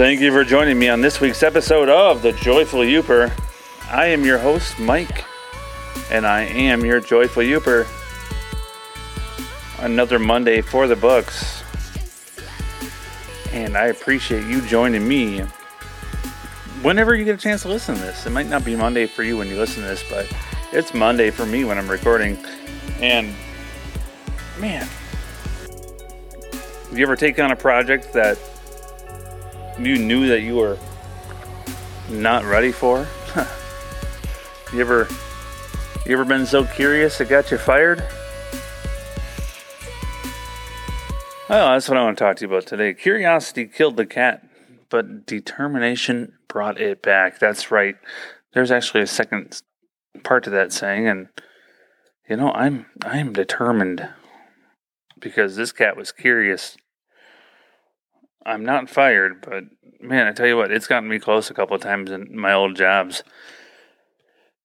[0.00, 3.30] Thank you for joining me on this week's episode of The Joyful Yooper.
[3.90, 5.26] I am your host, Mike,
[6.10, 7.86] and I am your Joyful Yooper.
[9.84, 11.62] Another Monday for the books.
[13.52, 15.40] And I appreciate you joining me
[16.80, 18.24] whenever you get a chance to listen to this.
[18.24, 20.26] It might not be Monday for you when you listen to this, but
[20.72, 22.38] it's Monday for me when I'm recording.
[23.00, 23.34] And
[24.58, 24.88] man,
[26.88, 28.38] have you ever taken on a project that
[29.78, 30.78] you knew that you were
[32.08, 33.06] not ready for?
[34.72, 35.08] you ever
[36.06, 38.02] you ever been so curious it got you fired?
[41.48, 42.94] Well, that's what I want to talk to you about today.
[42.94, 44.46] Curiosity killed the cat,
[44.88, 47.38] but determination brought it back.
[47.38, 47.96] That's right.
[48.54, 49.60] There's actually a second
[50.22, 51.28] part to that saying, and
[52.28, 54.08] you know, I'm I'm determined
[55.18, 56.76] because this cat was curious.
[58.50, 59.64] I'm not fired, but
[60.00, 62.52] man, I tell you what, it's gotten me close a couple of times in my
[62.52, 63.22] old jobs.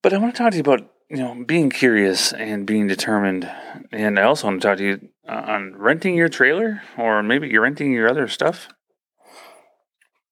[0.02, 3.50] But I want to talk to you about you know being curious and being determined,
[3.92, 7.62] and I also want to talk to you on renting your trailer, or maybe you're
[7.62, 8.70] renting your other stuff,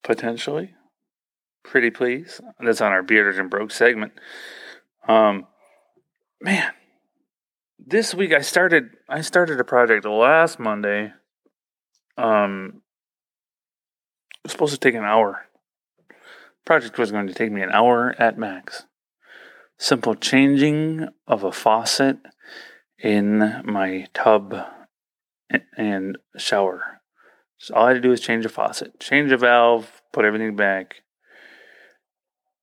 [0.04, 0.74] potentially.
[1.64, 2.42] Pretty please.
[2.60, 4.14] That's on our bearded and broke segment.
[5.08, 5.46] Um,
[6.42, 6.74] man,
[7.78, 11.14] this week I started I started a project last Monday.
[12.18, 12.83] Um
[14.44, 15.48] was supposed to take an hour.
[16.66, 18.86] Project was going to take me an hour at max.
[19.78, 22.18] Simple changing of a faucet
[22.98, 24.56] in my tub
[25.78, 27.02] and shower.
[27.58, 30.56] So all I had to do was change a faucet, change a valve, put everything
[30.56, 31.02] back.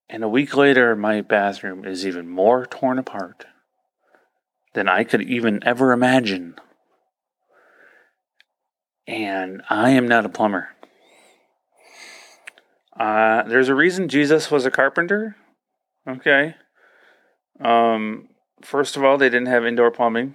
[0.09, 3.45] And a week later, my bathroom is even more torn apart
[4.75, 6.57] than I could even ever imagine.
[9.07, 10.71] And I am not a plumber.
[13.01, 15.35] Uh, there's a reason Jesus was a carpenter.
[16.07, 16.55] Okay.
[17.59, 18.29] Um,
[18.61, 20.35] first of all, they didn't have indoor plumbing.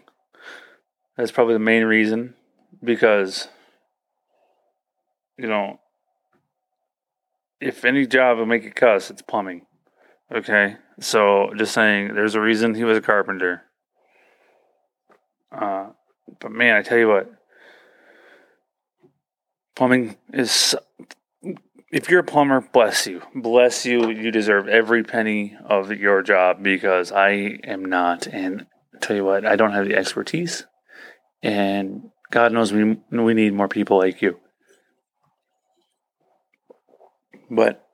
[1.16, 2.34] That's probably the main reason
[2.84, 3.50] because,
[5.38, 5.80] you know,
[7.62, 9.68] if any job will make you cuss, it's plumbing.
[10.34, 10.78] Okay.
[11.00, 13.62] So just saying, there's a reason he was a carpenter.
[15.52, 15.90] Uh,
[16.40, 17.32] but man, I tell you what,
[19.76, 20.74] plumbing is.
[21.92, 23.22] If you're a plumber, bless you.
[23.34, 24.10] Bless you.
[24.10, 28.28] You deserve every penny of your job because I am not.
[28.28, 30.66] And I tell you what, I don't have the expertise.
[31.44, 34.40] And God knows we, we need more people like you.
[37.50, 37.86] But,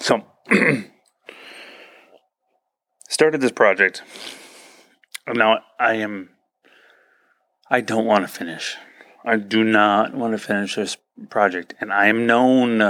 [0.00, 0.26] so,
[3.08, 4.02] started this project
[5.34, 6.30] now I am.
[7.70, 8.76] I don't want to finish.
[9.26, 10.96] I do not want to finish this
[11.28, 12.80] project, and I am known.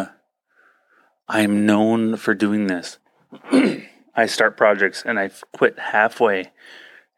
[1.28, 2.98] I am known for doing this.
[4.14, 6.52] I start projects and I quit halfway,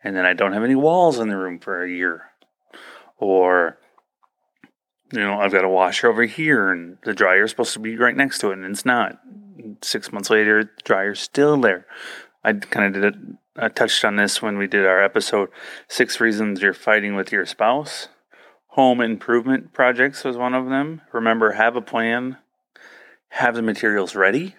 [0.02, 2.30] and then I don't have any walls in the room for a year,
[3.18, 3.78] or
[5.12, 7.96] you know I've got a washer over here, and the dryer is supposed to be
[7.96, 9.18] right next to it, and it's not.
[9.82, 11.86] Six months later, the dryer's still there.
[12.44, 13.20] I kind of did it
[13.60, 15.48] I touched on this when we did our episode
[15.88, 18.06] Six Reasons You're Fighting with Your Spouse.
[18.78, 21.02] Home improvement projects was one of them.
[21.12, 22.36] Remember, have a plan,
[23.30, 24.54] have the materials ready.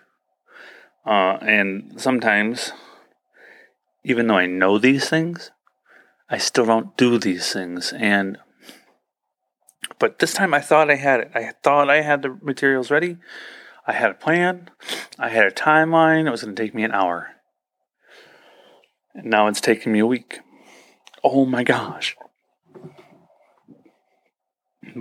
[1.05, 2.73] Uh, and sometimes,
[4.03, 5.51] even though I know these things,
[6.29, 7.93] I still don't do these things.
[7.93, 8.37] And
[9.99, 11.31] but this time I thought I had it.
[11.33, 13.15] I thought I had the materials ready.
[13.87, 14.69] I had a plan.
[15.17, 16.27] I had a timeline.
[16.27, 17.29] It was going to take me an hour.
[19.15, 20.39] And now it's taking me a week.
[21.23, 22.17] Oh my gosh.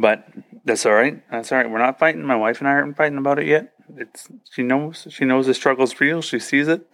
[0.01, 0.29] But
[0.65, 1.23] that's all right.
[1.31, 1.71] That's all right.
[1.71, 2.23] We're not fighting.
[2.23, 3.73] My wife and I aren't fighting about it yet.
[3.97, 6.23] It's she knows she knows the struggle's real.
[6.23, 6.87] She sees it.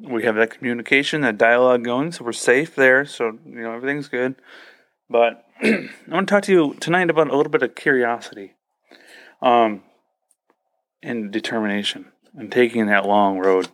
[0.00, 3.04] We have that communication, that dialogue going, so we're safe there.
[3.04, 4.36] So you know everything's good.
[5.08, 8.52] But I want to talk to you tonight about a little bit of curiosity,
[9.42, 9.82] um,
[11.02, 13.68] and determination, and taking that long road.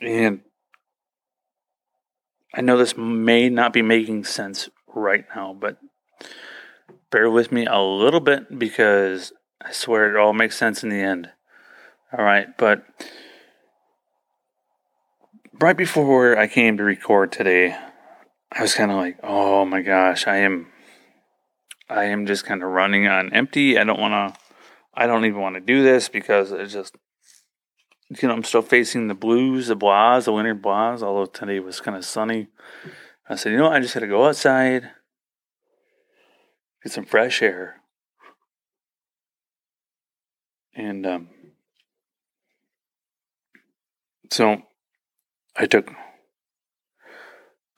[0.00, 0.42] And
[2.54, 5.78] I know this may not be making sense right now, but
[7.10, 11.00] bear with me a little bit because I swear it all makes sense in the
[11.00, 11.30] end.
[12.16, 12.84] All right, but
[15.60, 17.76] right before I came to record today,
[18.52, 20.68] I was kind of like, "Oh my gosh, I am
[21.88, 23.78] I am just kind of running on empty.
[23.78, 24.40] I don't want to
[24.94, 26.96] I don't even want to do this because it's just
[28.08, 31.80] you know, I'm still facing the blues, the blahs, the winter blahs, although today was
[31.80, 32.48] kind of sunny.
[33.28, 34.90] I said, you know, I just had to go outside,
[36.86, 37.80] get some fresh air.
[40.72, 41.28] And um,
[44.30, 44.62] so
[45.56, 45.90] I took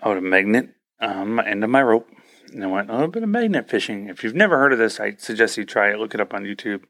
[0.04, 2.10] out a magnet on my end of my rope
[2.52, 4.10] and I went a little bit of magnet fishing.
[4.10, 5.98] If you've never heard of this, I suggest you try it.
[5.98, 6.84] Look it up on YouTube.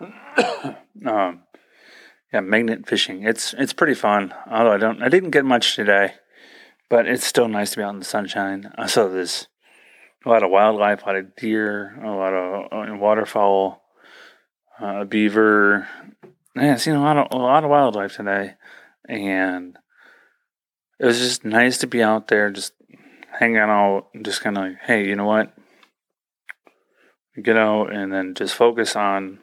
[1.06, 1.42] um,
[2.32, 3.22] yeah, magnet fishing.
[3.22, 4.34] It's it's pretty fun.
[4.50, 6.14] Although I don't, I didn't get much today,
[6.90, 8.72] but it's still nice to be out in the sunshine.
[8.76, 9.46] I saw this
[10.24, 13.82] a lot of wildlife, a lot of deer, a lot of uh, waterfowl,
[14.80, 15.88] uh, beaver.
[16.54, 18.54] Yeah, I've seen a lot of a lot of wildlife today,
[19.08, 19.76] and
[20.98, 22.74] it was just nice to be out there, just
[23.38, 25.52] hanging out, just kind of like, hey, you know what?
[27.42, 29.38] Get out and then just focus on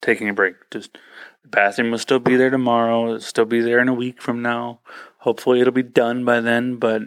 [0.00, 0.54] taking a break.
[0.70, 0.96] Just
[1.42, 3.06] the bathroom will still be there tomorrow.
[3.06, 4.80] It'll still be there in a week from now.
[5.18, 7.02] Hopefully, it'll be done by then, but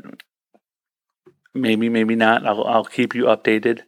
[1.54, 2.46] maybe, maybe not.
[2.46, 3.82] I'll I'll keep you updated.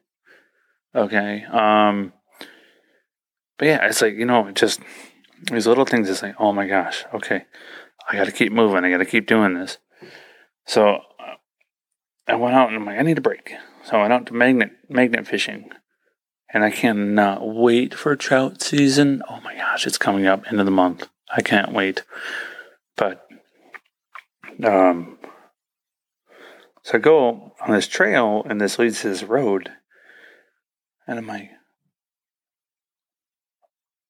[0.94, 1.44] Okay.
[1.46, 2.14] Um.
[3.58, 4.80] But yeah, it's like you know, just
[5.52, 6.10] these little things.
[6.10, 7.06] It's like, oh my gosh.
[7.14, 7.46] Okay,
[8.10, 8.84] I got to keep moving.
[8.84, 9.78] I got to keep doing this.
[10.66, 11.36] So uh,
[12.28, 13.54] I went out and I'm like, I need a break.
[13.84, 15.70] So I went out to magnet magnet fishing
[16.54, 19.22] and I cannot wait for trout season.
[19.30, 21.08] Oh my gosh, it's coming up end of the month.
[21.36, 22.04] I can't wait.
[22.96, 23.26] But
[24.64, 25.15] um,
[26.86, 29.72] so I go on this trail, and this leads to this road,
[31.08, 31.50] and I'm like,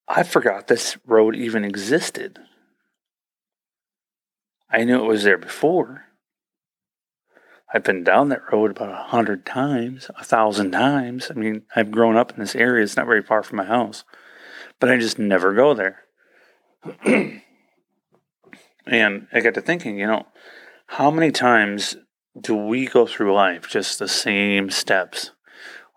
[0.09, 2.37] I forgot this road even existed.
[4.69, 6.03] I knew it was there before.
[7.73, 11.31] I've been down that road about a hundred times, a thousand times.
[11.31, 12.83] I mean, I've grown up in this area.
[12.83, 14.03] It's not very far from my house,
[14.81, 16.01] but I just never go there.
[17.05, 17.41] and
[19.31, 20.27] I got to thinking, you know,
[20.87, 21.95] how many times
[22.39, 25.31] do we go through life just the same steps?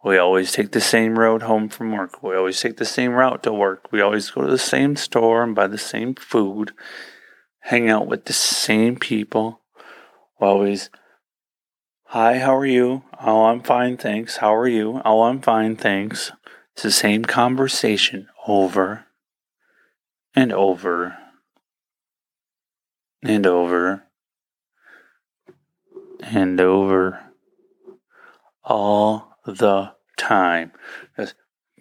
[0.05, 2.23] We always take the same road home from work.
[2.23, 3.91] We always take the same route to work.
[3.91, 6.73] We always go to the same store and buy the same food,
[7.61, 9.61] hang out with the same people.
[10.41, 10.91] We always
[12.13, 13.03] Hi, how are you?
[13.21, 14.39] Oh, I'm fine, thanks.
[14.39, 15.03] How are you?
[15.05, 16.33] Oh, I'm fine, thanks.
[16.73, 19.05] It's the same conversation over
[20.35, 21.19] and over
[23.23, 24.08] and over
[26.21, 27.21] and over
[28.65, 30.73] all the time.
[31.17, 31.35] Just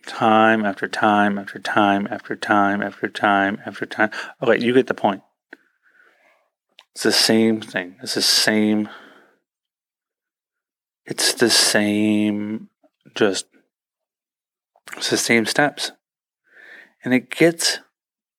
[0.05, 4.11] time after time after time after time after time after time.
[4.41, 5.21] Okay, you get the point.
[6.93, 7.97] It's the same thing.
[8.01, 8.89] It's the same
[11.07, 12.67] it's the same,
[13.15, 13.45] just
[14.97, 15.93] it's the same steps.
[17.03, 17.79] And it gets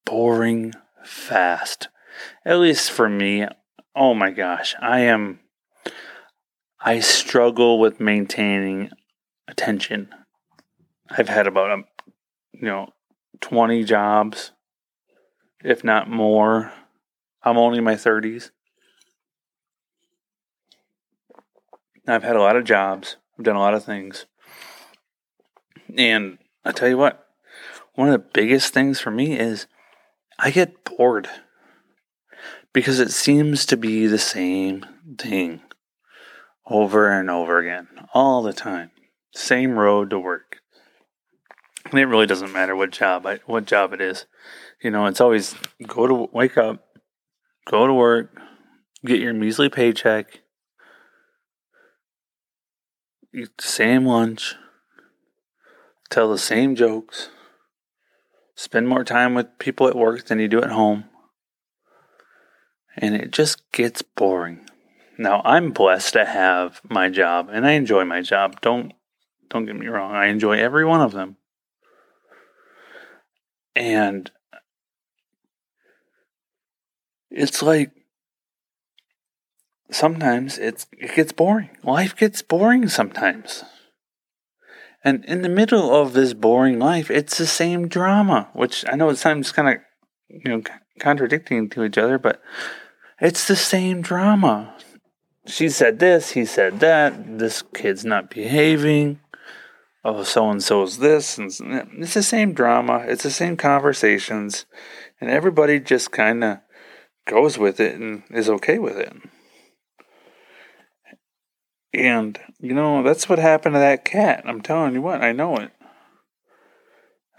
[0.04, 1.88] boring fast.
[2.44, 3.46] At least for me.
[3.96, 5.40] Oh my gosh, I am
[6.80, 8.90] I struggle with maintaining
[9.48, 10.10] attention.
[11.10, 11.84] I've had about a, um,
[12.52, 12.92] you know
[13.40, 14.52] 20 jobs
[15.62, 16.72] if not more.
[17.42, 18.50] I'm only in my 30s.
[22.06, 23.16] I've had a lot of jobs.
[23.38, 24.26] I've done a lot of things.
[25.96, 27.26] And I tell you what,
[27.94, 29.66] one of the biggest things for me is
[30.38, 31.28] I get bored
[32.72, 34.86] because it seems to be the same
[35.18, 35.60] thing
[36.68, 38.90] over and over again, all the time.
[39.34, 40.58] Same road to work.
[41.90, 44.26] And it really doesn't matter what job I, what job it is.
[44.82, 45.54] You know, it's always
[45.86, 46.84] go to wake up,
[47.66, 48.38] go to work,
[49.04, 50.40] get your measly paycheck,
[53.34, 54.54] eat the same lunch,
[56.10, 57.30] tell the same jokes,
[58.54, 61.04] spend more time with people at work than you do at home.
[62.96, 64.68] And it just gets boring.
[65.18, 68.60] Now, I'm blessed to have my job and I enjoy my job.
[68.60, 68.92] Don't
[69.50, 70.12] don't get me wrong.
[70.12, 71.36] I enjoy every one of them.
[73.74, 74.30] And
[77.30, 77.90] it's like
[79.90, 81.70] sometimes it's it gets boring.
[81.82, 83.64] Life gets boring sometimes.
[85.02, 89.08] And in the middle of this boring life, it's the same drama, which I know
[89.08, 89.74] it sounds kind of
[90.28, 90.62] you know
[91.00, 92.40] contradicting to each other, but
[93.20, 94.74] it's the same drama.
[95.48, 99.20] She said this, he said that, this kid's not behaving.
[100.04, 101.50] Oh, so and so's this, and
[101.98, 103.04] it's the same drama.
[103.06, 104.66] It's the same conversations,
[105.20, 106.58] and everybody just kind of
[107.26, 109.12] goes with it and is okay with it.
[111.92, 114.44] And, you know, that's what happened to that cat.
[114.46, 115.72] I'm telling you what, I know it.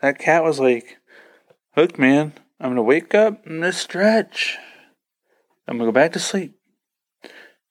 [0.01, 0.97] That cat was like,
[1.77, 4.57] Look, man, I'm going to wake up in this stretch.
[5.67, 6.58] I'm going to go back to sleep.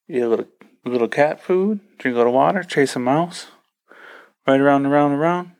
[0.08, 0.46] Eat a little,
[0.84, 3.48] little cat food, drink a little water, chase a mouse,
[4.46, 5.52] right around around around.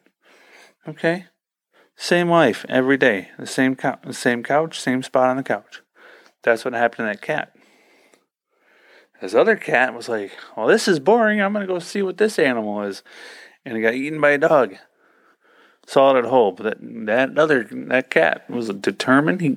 [0.87, 1.27] Okay.
[1.97, 3.29] Same life every day.
[3.39, 5.83] The same couch, the same couch, same spot on the couch.
[6.45, 7.55] That's what happened to that cat.
[9.21, 11.43] This other cat was like, "Well, this is boring.
[11.43, 13.03] I'm gonna go see what this animal is,"
[13.65, 14.77] and it got eaten by a dog.
[15.97, 16.57] At home.
[16.61, 19.41] That that other that cat was determined.
[19.41, 19.57] He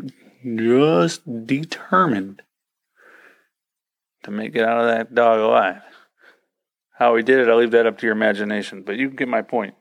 [0.56, 2.42] just determined
[4.24, 5.82] to make it out of that dog alive.
[6.98, 8.84] How he did it, I'll leave that up to your imagination.
[8.84, 9.76] But you get my point.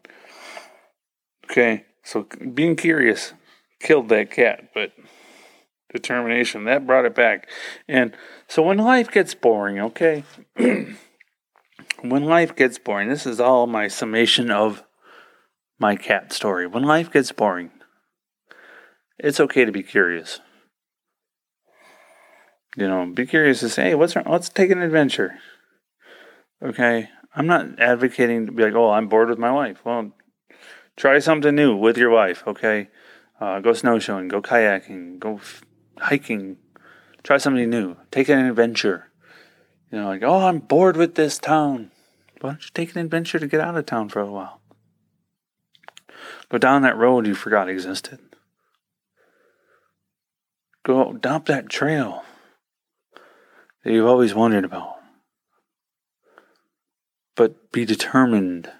[1.44, 3.34] Okay, so being curious
[3.80, 4.92] killed that cat, but
[5.92, 7.48] determination that brought it back.
[7.88, 8.16] And
[8.46, 10.24] so when life gets boring, okay,
[10.56, 14.84] when life gets boring, this is all my summation of
[15.78, 16.66] my cat story.
[16.66, 17.70] When life gets boring,
[19.18, 20.40] it's okay to be curious.
[22.76, 24.26] You know, be curious to say, hey, what's wrong?
[24.28, 25.38] Let's take an adventure.
[26.62, 27.08] Okay.
[27.34, 29.78] I'm not advocating to be like, oh, I'm bored with my wife.
[29.84, 30.12] Well,
[30.96, 32.42] try something new with your wife.
[32.46, 32.88] Okay.
[33.40, 35.62] Uh, go snowshoeing, go kayaking, go f-
[35.98, 36.58] hiking.
[37.22, 37.96] Try something new.
[38.10, 39.10] Take an adventure.
[39.90, 41.90] You know, like, oh, I'm bored with this town.
[42.40, 44.60] Why don't you take an adventure to get out of town for a while?
[46.48, 48.18] Go down that road you forgot existed.
[50.84, 52.24] Go dump that trail
[53.82, 54.96] that you've always wondered about.
[57.36, 58.70] But be determined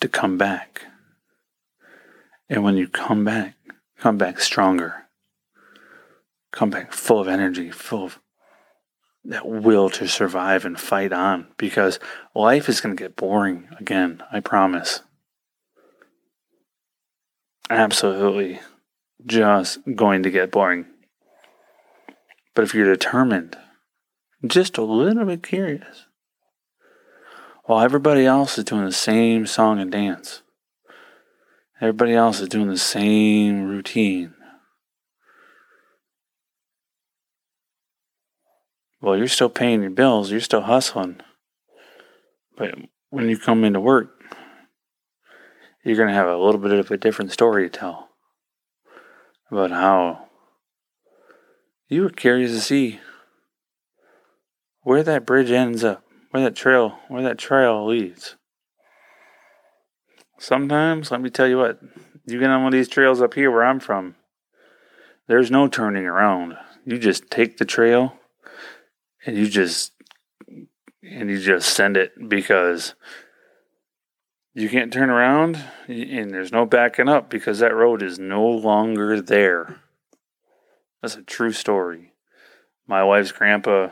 [0.00, 0.86] to come back.
[2.48, 3.54] And when you come back,
[3.98, 5.06] come back stronger.
[6.52, 8.18] Come back full of energy, full of
[9.24, 11.98] that will to survive and fight on because
[12.34, 15.02] life is going to get boring again, I promise.
[17.68, 18.60] Absolutely
[19.26, 20.86] just going to get boring.
[22.54, 23.56] But if you're determined
[24.46, 26.06] just a little bit curious.
[27.64, 30.42] While everybody else is doing the same song and dance,
[31.80, 34.34] everybody else is doing the same routine.
[39.00, 41.20] Well, you're still paying your bills, you're still hustling.
[42.56, 42.74] But
[43.08, 44.10] when you come into work,
[45.84, 48.08] you're going to have a little bit of a different story to tell
[49.50, 50.28] about how
[51.88, 53.00] you were curious to see
[54.82, 58.36] where that bridge ends up, where that trail, where that trail leads.
[60.38, 61.80] Sometimes, let me tell you what,
[62.26, 64.14] you get on one of these trails up here where I'm from,
[65.26, 66.56] there's no turning around.
[66.84, 68.14] You just take the trail
[69.26, 69.92] and you just
[71.02, 72.94] and you just send it because
[74.54, 79.20] you can't turn around and there's no backing up because that road is no longer
[79.20, 79.80] there.
[81.00, 82.12] That's a true story.
[82.86, 83.90] My wife's grandpa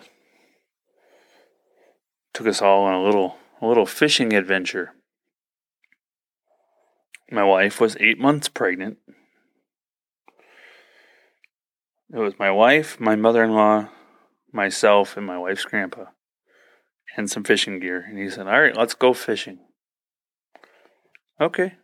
[2.32, 4.92] took us all on a little a little fishing adventure.
[7.30, 8.99] My wife was eight months pregnant.
[12.12, 13.88] It was my wife, my mother in law,
[14.52, 16.06] myself, and my wife's grandpa,
[17.16, 18.04] and some fishing gear.
[18.08, 19.58] And he said, All right, let's go fishing.
[21.40, 21.75] Okay,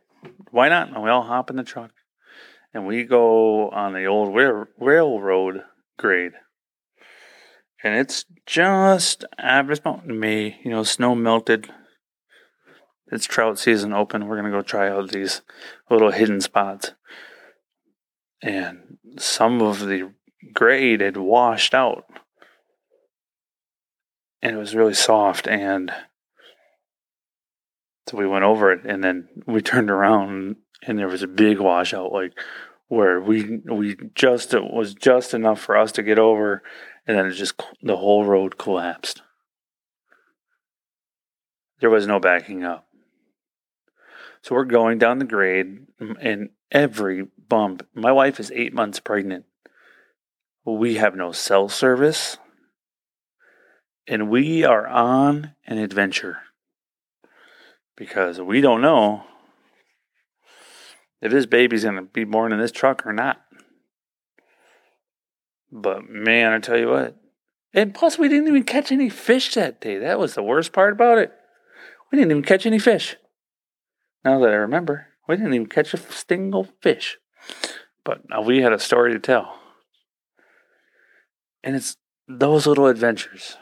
[0.50, 0.88] why not?
[0.88, 1.90] And we all hop in the truck
[2.74, 5.62] and we go on the old railroad
[5.96, 6.32] grade
[7.84, 10.58] and it's just average mountain May.
[10.64, 11.70] You know, snow melted.
[13.12, 14.26] It's trout season open.
[14.26, 15.42] We're gonna go try out these
[15.90, 16.92] little hidden spots,
[18.42, 20.10] and some of the
[20.52, 22.06] grade had washed out,
[24.40, 25.46] and it was really soft.
[25.46, 25.92] And
[28.08, 31.60] so we went over it, and then we turned around, and there was a big
[31.60, 32.32] washout, like
[32.88, 36.62] where we we just it was just enough for us to get over
[37.06, 39.22] and then it just the whole road collapsed.
[41.80, 42.86] There was no backing up.
[44.42, 47.86] So we're going down the grade, and every bump.
[47.94, 49.46] My wife is eight months pregnant.
[50.66, 52.38] We have no cell service,
[54.06, 56.38] and we are on an adventure
[57.96, 59.24] because we don't know
[61.20, 63.43] if this baby's going to be born in this truck or not.
[65.76, 67.16] But man, I tell you what.
[67.74, 69.98] And plus, we didn't even catch any fish that day.
[69.98, 71.32] That was the worst part about it.
[72.10, 73.16] We didn't even catch any fish.
[74.24, 77.18] Now that I remember, we didn't even catch a single fish.
[78.04, 79.58] But we had a story to tell.
[81.64, 81.96] And it's
[82.28, 83.56] those little adventures.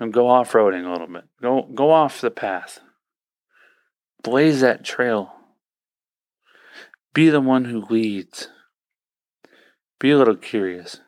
[0.00, 1.24] And go off roading a little bit.
[1.40, 2.80] Go go off the path.
[4.22, 5.30] Blaze that trail.
[7.14, 8.48] Be the one who leads.
[10.00, 11.00] Be a little curious,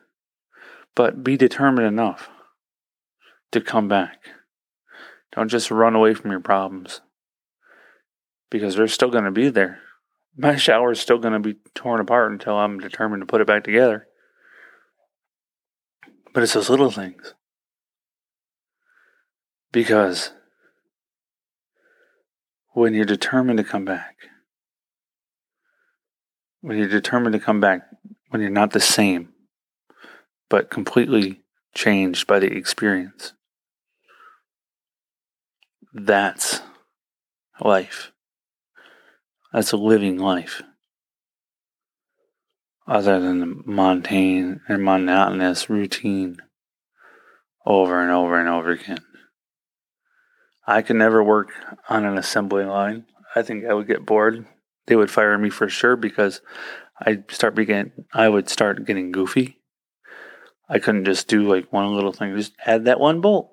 [0.95, 2.29] but be determined enough
[3.51, 4.19] to come back.
[5.35, 7.01] Don't just run away from your problems
[8.51, 9.79] because they're still going to be there.
[10.37, 13.47] my shower is still going to be torn apart until I'm determined to put it
[13.47, 14.07] back together.
[16.31, 17.33] But it's those little things.
[19.71, 20.33] Because
[22.73, 24.15] when you're determined to come back,
[26.61, 27.81] when you're determined to come back,
[28.33, 29.29] when you're not the same,
[30.49, 31.43] but completely
[31.75, 33.33] changed by the experience,
[35.93, 36.61] that's
[37.61, 38.11] life.
[39.53, 40.63] That's a living life.
[42.87, 46.37] Other than the mundane and monotonous routine
[47.67, 48.97] over and over and over again.
[50.65, 51.51] I could never work
[51.87, 53.05] on an assembly line.
[53.35, 54.47] I think I would get bored.
[54.87, 56.41] They would fire me for sure because
[56.99, 59.59] I'd start begin I would start getting goofy.
[60.69, 63.51] I couldn't just do like one little thing, just add that one bolt.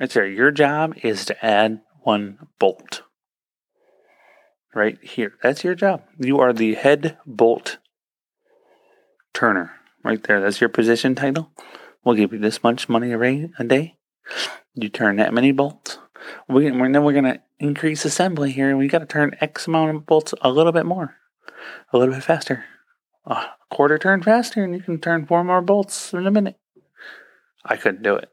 [0.00, 0.26] Right there.
[0.26, 3.02] Your job is to add one bolt.
[4.74, 5.34] Right here.
[5.42, 6.04] That's your job.
[6.18, 7.78] You are the head bolt
[9.34, 9.72] turner.
[10.04, 10.40] Right there.
[10.40, 11.50] That's your position title.
[12.04, 13.96] We'll give you this much money a day.
[14.74, 15.98] You turn that many bolts.
[16.48, 18.76] We, then we're going to increase assembly here.
[18.76, 21.16] We got to turn X amount of bolts a little bit more,
[21.92, 22.64] a little bit faster.
[23.26, 26.56] A quarter turn faster, and you can turn four more bolts in a minute.
[27.64, 28.30] I couldn't do it.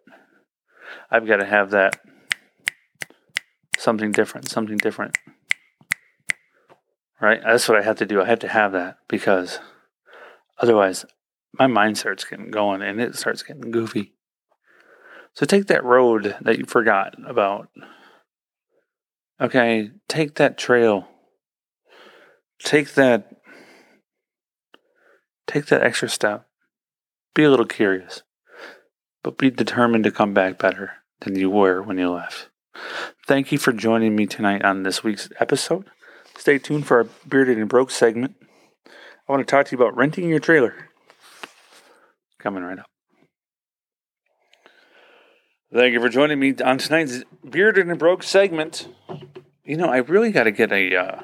[1.12, 2.00] I've got to have that
[3.78, 5.18] something different, something different.
[7.22, 7.42] Right?
[7.44, 8.22] That's what I have to do.
[8.22, 9.60] I have to have that because
[10.60, 11.06] otherwise
[11.54, 14.14] my mind starts getting going and it starts getting goofy.
[15.34, 17.70] So take that road that you forgot about.
[19.40, 21.08] Okay, take that trail.
[22.64, 23.36] Take that
[25.48, 26.48] take that extra step.
[27.34, 28.24] Be a little curious.
[29.24, 32.50] But be determined to come back better than you were when you left.
[33.28, 35.86] Thank you for joining me tonight on this week's episode.
[36.38, 38.36] Stay tuned for our Bearded and Broke segment.
[39.28, 40.90] I want to talk to you about renting your trailer.
[42.40, 42.86] Coming right up.
[45.74, 48.88] Thank you for joining me on tonight's Bearded and Broke segment.
[49.64, 51.24] You know, I really got to get a uh,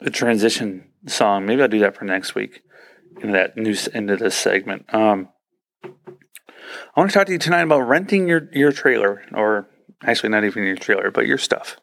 [0.00, 1.46] a transition song.
[1.46, 2.62] Maybe I'll do that for next week
[3.20, 4.92] in that new into this segment.
[4.94, 5.28] Um,
[5.84, 9.68] I want to talk to you tonight about renting your your trailer, or
[10.02, 11.76] actually not even your trailer, but your stuff.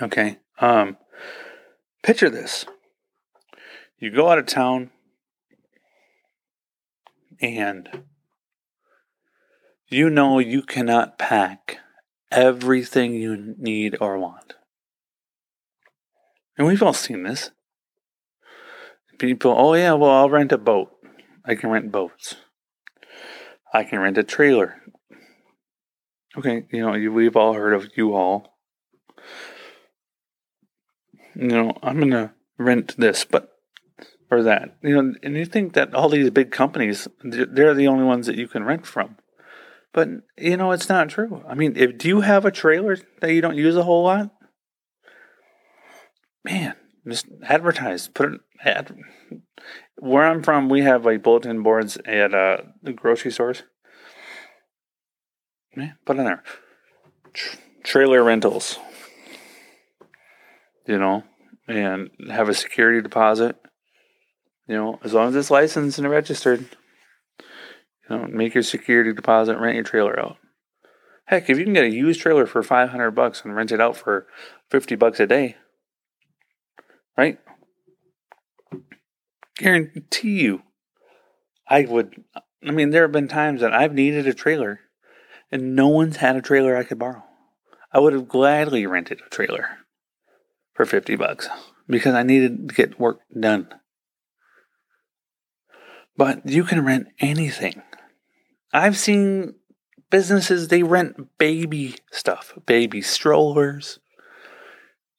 [0.00, 0.38] Okay.
[0.60, 0.96] Um,
[2.02, 2.64] picture this:
[3.98, 4.90] you go out of town
[7.40, 8.04] and
[9.88, 11.78] you know you cannot pack
[12.30, 14.54] everything you need or want.
[16.56, 17.50] And we've all seen this.
[19.18, 20.90] People, oh yeah, well, I'll rent a boat.
[21.44, 22.36] I can rent boats.
[23.72, 24.82] I can rent a trailer.
[26.36, 28.56] Okay, you know, we've all heard of U-Haul.
[31.36, 33.52] You know, I'm going to rent this, but,
[34.30, 34.76] or that.
[34.82, 38.36] You know, and you think that all these big companies, they're the only ones that
[38.36, 39.16] you can rent from.
[39.92, 41.44] But you know, it's not true.
[41.48, 44.30] I mean, if do you have a trailer that you don't use a whole lot?
[46.44, 46.74] Man,
[47.06, 48.08] just advertise.
[48.08, 48.40] Put it.
[48.64, 48.96] Ad,
[49.96, 53.62] where I'm from, we have like bulletin boards at uh, the grocery stores.
[55.76, 56.42] Yeah, put in there.
[57.32, 58.78] Tr- trailer rentals.
[60.86, 61.24] You know,
[61.66, 63.56] and have a security deposit.
[64.68, 66.66] You know, as long as it's licensed and registered.
[68.08, 70.36] You know, make your security deposit, rent your trailer out.
[71.26, 73.96] Heck, if you can get a used trailer for 500 bucks and rent it out
[73.96, 74.26] for
[74.70, 75.56] 50 bucks a day,
[77.16, 77.38] right?
[79.56, 80.62] Guarantee you,
[81.68, 82.24] I would.
[82.66, 84.80] I mean, there have been times that I've needed a trailer
[85.52, 87.22] and no one's had a trailer I could borrow.
[87.92, 89.68] I would have gladly rented a trailer
[90.72, 91.48] for 50 bucks
[91.86, 93.68] because I needed to get work done.
[96.16, 97.82] But you can rent anything
[98.74, 99.54] I've seen
[100.10, 104.00] businesses they rent baby stuff, baby strollers,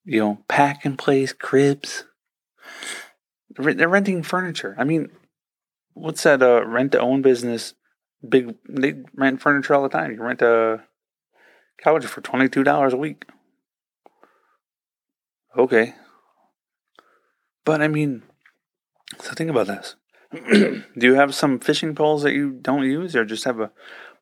[0.06, 2.06] you know, pack and place cribs.
[3.50, 4.76] They're renting furniture.
[4.78, 5.10] I mean,
[5.94, 6.42] what's that?
[6.42, 7.74] Uh, rent to own business.
[8.28, 10.12] Big, they rent furniture all the time.
[10.12, 10.84] You rent a
[11.84, 13.26] couch for twenty two dollars a week.
[15.58, 15.96] Okay,
[17.64, 18.24] but I mean,
[19.20, 19.96] so think about this.
[20.32, 23.72] Do you have some fishing poles that you don't use, or just have a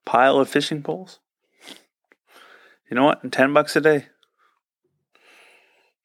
[0.06, 1.20] pile of fishing poles?
[2.90, 3.32] You know what?
[3.32, 4.08] Ten bucks a day.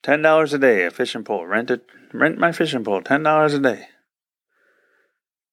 [0.03, 1.47] Ten dollars a day, a fishing pole.
[1.47, 1.85] Rent it.
[2.13, 3.03] Rent my fishing pole.
[3.03, 3.87] Ten dollars a day.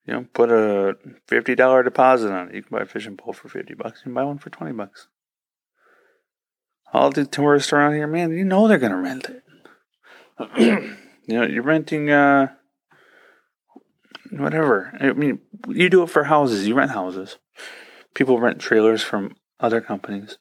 [0.05, 0.95] You know, put a
[1.27, 2.55] fifty dollar deposit on it.
[2.55, 4.01] You can buy a fishing pole for fifty bucks.
[4.01, 5.07] You can buy one for twenty bucks.
[6.93, 9.43] All the tourists around here, man, you know they're gonna rent it.
[10.57, 12.49] you know, you're renting uh,
[14.31, 14.95] whatever.
[14.99, 16.67] I mean, you do it for houses.
[16.67, 17.37] You rent houses.
[18.13, 20.37] People rent trailers from other companies.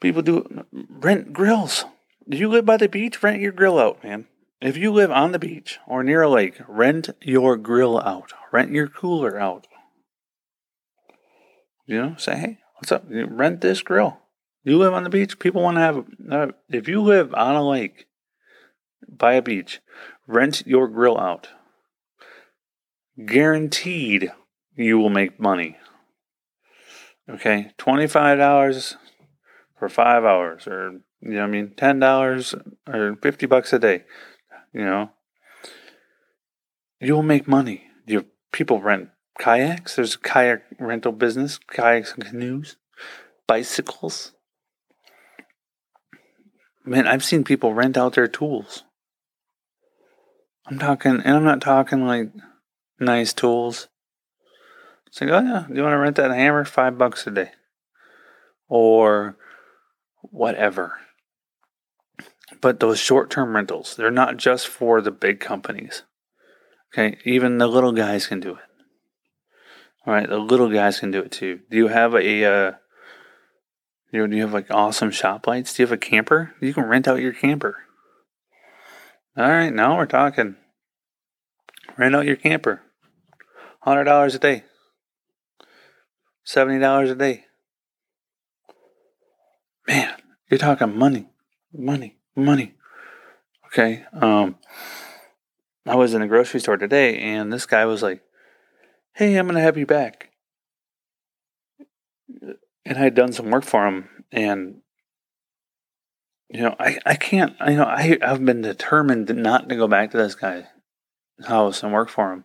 [0.00, 1.84] People do rent grills.
[2.28, 3.22] Do you live by the beach?
[3.22, 4.26] Rent your grill out, man.
[4.60, 8.32] If you live on the beach or near a lake, rent your grill out.
[8.52, 9.66] Rent your cooler out.
[11.86, 13.04] You know, say, hey, what's up?
[13.08, 14.18] Rent this grill.
[14.62, 15.40] You live on the beach.
[15.40, 16.04] People want to have.
[16.30, 18.06] Uh, if you live on a lake,
[19.08, 19.80] by a beach,
[20.28, 21.48] rent your grill out.
[23.26, 24.32] Guaranteed,
[24.76, 25.76] you will make money.
[27.28, 28.96] Okay, twenty five dollars
[29.76, 32.54] for five hours, or you know, what I mean, ten dollars
[32.86, 34.04] or fifty bucks a day.
[34.72, 35.10] You know,
[37.00, 37.84] you will make money.
[38.06, 39.96] You people rent kayaks.
[39.96, 42.76] There's a kayak rental business, kayaks and canoes,
[43.46, 44.32] bicycles.
[46.84, 48.82] Man, I've seen people rent out their tools.
[50.66, 52.30] I'm talking, and I'm not talking like
[52.98, 53.88] nice tools.
[55.06, 56.64] It's like, oh yeah, do you want to rent that hammer?
[56.64, 57.50] Five bucks a day.
[58.68, 59.36] Or
[60.22, 60.98] whatever.
[62.62, 66.04] But those short term rentals, they're not just for the big companies.
[66.94, 68.62] Okay, even the little guys can do it.
[70.06, 71.60] All right, the little guys can do it too.
[71.70, 72.72] Do you have a, uh,
[74.12, 75.74] you know, do you have like awesome shop lights?
[75.74, 76.54] Do you have a camper?
[76.60, 77.78] You can rent out your camper.
[79.36, 80.56] All right, now we're talking.
[81.98, 82.82] Rent out your camper.
[83.80, 84.64] Hundred dollars a day.
[86.44, 87.46] Seventy dollars a day.
[89.88, 90.14] Man,
[90.48, 91.28] you're talking money,
[91.72, 92.74] money, money.
[93.66, 94.04] Okay.
[94.12, 94.56] Um,
[95.86, 98.22] I was in a grocery store today, and this guy was like,
[99.14, 100.30] "Hey, I'm gonna have you back."
[102.84, 104.82] And I had done some work for him, and
[106.52, 110.10] you know, I, I can't, you know, I, I've been determined not to go back
[110.10, 110.64] to this guy's
[111.46, 112.44] house and work for him.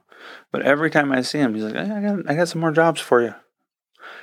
[0.52, 2.72] But every time I see him, he's like, hey, I got, I got some more
[2.72, 3.36] jobs for you.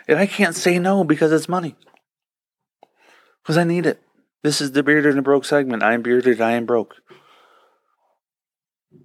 [0.09, 1.77] And I can't say no because it's money.
[3.43, 4.03] Because I need it.
[4.45, 5.83] This is the bearded and broke segment.
[5.83, 6.95] I am bearded, I am broke.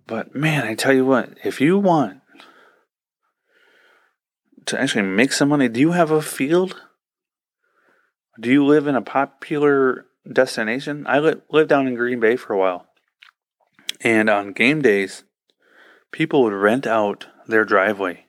[0.06, 2.21] But man, I tell you what, if you want
[4.67, 6.80] to actually make some money, do you have a field?
[8.39, 11.06] Do you live in a popular destination.
[11.08, 12.88] I li- lived down in Green Bay for a while.
[14.02, 15.23] And on game days,
[16.12, 18.25] people would rent out their driveway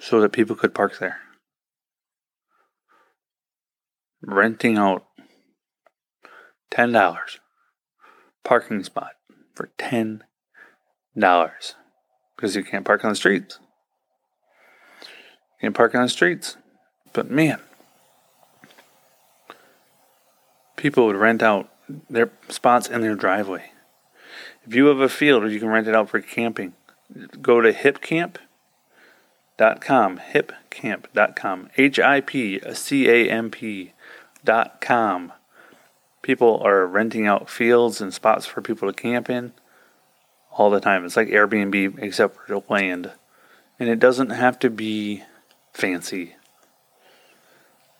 [0.00, 1.20] so that people could park there.
[4.22, 5.04] Renting out
[6.72, 7.38] $10
[8.44, 9.12] parking spot
[9.54, 10.20] for $10
[12.36, 13.58] because you can't park on the streets.
[15.02, 15.08] You
[15.60, 16.56] can't park on the streets.
[17.12, 17.60] But man,
[20.76, 21.68] people would rent out
[22.08, 23.72] their spots in their driveway.
[24.66, 26.74] If you have a field, you can rent it out for camping.
[27.40, 28.38] Go to hipcamp.com,
[30.18, 33.50] hipcamp.com, H I P C A M
[34.44, 35.32] P.com.
[36.22, 39.52] People are renting out fields and spots for people to camp in
[40.52, 41.04] all the time.
[41.04, 43.12] It's like Airbnb except for land.
[43.78, 45.22] And it doesn't have to be
[45.72, 46.34] fancy.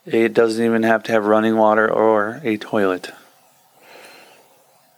[0.05, 3.13] It doesn't even have to have running water or a toilet.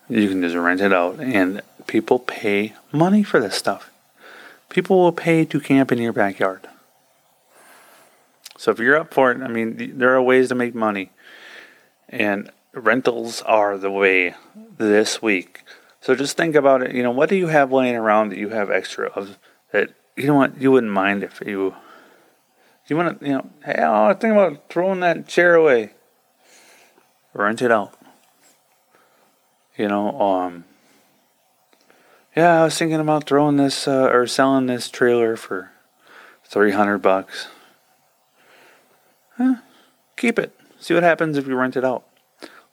[0.09, 3.90] You can just rent it out, and people pay money for this stuff.
[4.68, 6.68] People will pay to camp in your backyard.
[8.57, 11.11] So if you're up for it, I mean, there are ways to make money,
[12.11, 15.62] and rentals are the way this week.
[16.01, 16.94] So just think about it.
[16.94, 19.38] You know, what do you have laying around that you have extra of
[19.73, 21.75] that you know what you wouldn't mind if you
[22.88, 25.92] you want to, you know, hey, I want to think about throwing that chair away.
[27.33, 27.94] Rent it out.
[29.77, 30.64] You know, um,
[32.37, 35.70] yeah, I was thinking about throwing this uh, or selling this trailer for
[36.44, 37.46] three hundred bucks.
[39.37, 39.57] Huh,
[40.16, 40.60] keep it.
[40.81, 42.05] See what happens if you rent it out.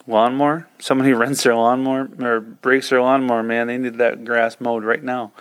[0.08, 0.68] Lawnmower.
[0.80, 3.44] Somebody rents their lawnmower or breaks their lawnmower.
[3.44, 5.34] Man, they need that grass mowed right now.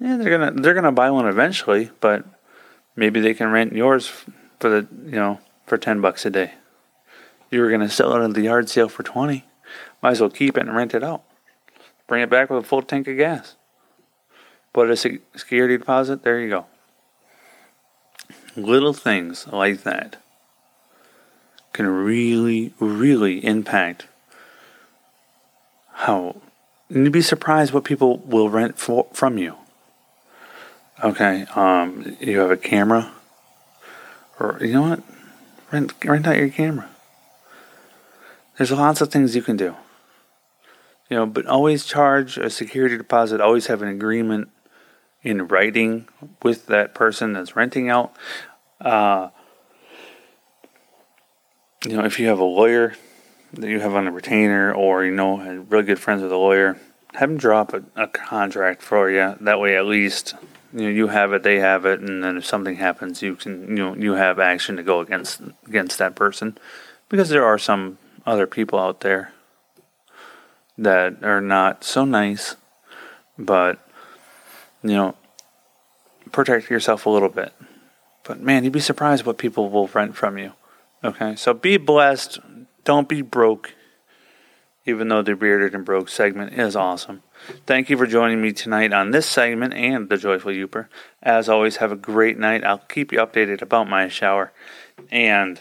[0.00, 2.24] Yeah, they're gonna they're gonna buy one eventually, but
[2.98, 4.10] maybe they can rent yours
[4.58, 6.52] for the you know for 10 bucks a day
[7.50, 9.44] you were to sell it at the yard sale for 20
[10.02, 11.22] might as well keep it and rent it out
[12.06, 13.56] bring it back with a full tank of gas
[14.72, 16.66] put a security deposit there you go
[18.56, 20.16] little things like that
[21.78, 24.06] can really really impact
[25.92, 26.36] how
[26.90, 29.54] you'd be surprised what people will rent for, from you
[31.02, 33.12] Okay, um, you have a camera,
[34.40, 35.02] or you know what?
[35.70, 36.88] Rent rent out your camera.
[38.56, 39.76] There's lots of things you can do.
[41.08, 44.48] You know, but always charge a security deposit, always have an agreement
[45.22, 46.08] in writing
[46.42, 48.12] with that person that's renting out.
[48.80, 49.28] Uh,
[51.84, 52.94] you know, if you have a lawyer
[53.52, 55.38] that you have on a retainer or, you know,
[55.68, 56.78] really good friends with a lawyer,
[57.14, 59.36] have them drop a, a contract for you.
[59.40, 60.34] That way, at least,
[60.72, 63.68] you know, you have it, they have it, and then if something happens, you can,
[63.68, 66.58] you know, you have action to go against against that person,
[67.08, 69.32] because there are some other people out there
[70.76, 72.56] that are not so nice,
[73.38, 73.78] but
[74.82, 75.16] you know,
[76.30, 77.52] protect yourself a little bit.
[78.24, 80.52] But man, you'd be surprised what people will rent from you.
[81.02, 82.40] Okay, so be blessed.
[82.84, 83.74] Don't be broke.
[84.84, 87.22] Even though the bearded and broke segment is awesome.
[87.66, 90.88] Thank you for joining me tonight on this segment and the Joyful Yooper.
[91.22, 92.64] As always, have a great night.
[92.64, 94.50] I'll keep you updated about my shower.
[95.10, 95.60] And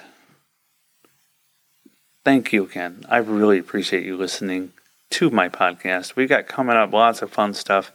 [2.23, 3.03] thank you again.
[3.09, 4.71] I really appreciate you listening
[5.11, 6.15] to my podcast.
[6.15, 7.91] We got coming up lots of fun stuff.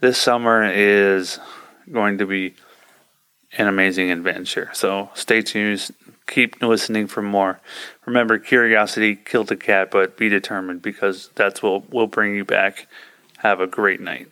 [0.00, 1.40] This summer is
[1.90, 2.54] going to be
[3.58, 4.70] an amazing adventure.
[4.72, 5.90] So stay tuned.
[6.26, 7.60] Keep listening for more.
[8.04, 12.88] Remember, curiosity killed the cat, but be determined because that's what will bring you back.
[13.38, 14.28] Have a great night.